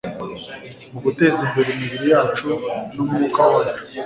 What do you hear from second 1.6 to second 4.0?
imibiri yacu n'umwuka wacu